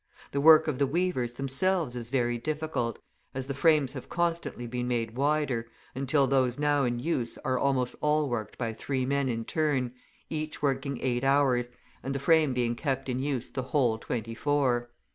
The 0.31 0.41
work 0.41 0.67
of 0.67 0.79
the 0.79 0.87
weavers 0.87 1.33
themselves 1.33 1.95
is 1.95 2.09
very 2.09 2.39
difficult, 2.39 2.97
as 3.35 3.45
the 3.45 3.53
frames 3.53 3.91
have 3.91 4.09
constantly 4.09 4.65
been 4.65 4.87
made 4.87 5.15
wider, 5.15 5.67
until 5.93 6.25
those 6.25 6.57
now 6.57 6.85
in 6.85 6.97
use 6.97 7.37
are 7.45 7.59
almost 7.59 7.95
all 8.01 8.27
worked 8.27 8.57
by 8.57 8.73
three 8.73 9.05
men 9.05 9.29
in 9.29 9.45
turn, 9.45 9.93
each 10.27 10.59
working 10.59 10.97
eight 11.03 11.23
hours, 11.23 11.69
and 12.01 12.15
the 12.15 12.19
frame 12.19 12.51
being 12.51 12.75
kept 12.75 13.09
in 13.09 13.19
use 13.19 13.49
the 13.51 13.61
whole 13.61 13.99
twenty 13.99 14.33
four. 14.33 14.89